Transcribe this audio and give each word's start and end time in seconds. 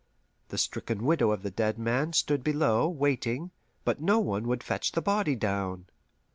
The 0.49 0.57
stricken 0.57 1.03
widow 1.05 1.29
of 1.29 1.43
the 1.43 1.51
dead 1.51 1.77
man 1.77 2.13
stood 2.13 2.43
below, 2.43 2.89
waiting, 2.89 3.51
but 3.85 4.01
no 4.01 4.17
one 4.17 4.47
would 4.47 4.63
fetch 4.63 4.93
the 4.93 4.99
body 5.03 5.35
down. 5.35 5.85